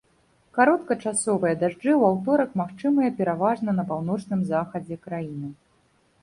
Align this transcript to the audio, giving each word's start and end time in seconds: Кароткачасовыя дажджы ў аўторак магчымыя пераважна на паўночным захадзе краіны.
Кароткачасовыя 0.57 1.57
дажджы 1.63 1.91
ў 2.01 2.09
аўторак 2.13 2.55
магчымыя 2.61 3.09
пераважна 3.19 3.77
на 3.81 3.87
паўночным 3.91 4.41
захадзе 4.53 4.95
краіны. 5.07 5.53